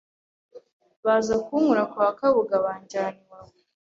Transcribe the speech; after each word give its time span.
baza 1.05 1.35
kunkura 1.45 1.83
kwa 1.91 2.07
kabuga 2.19 2.55
banjyana 2.65 3.17
iwawa 3.23 3.53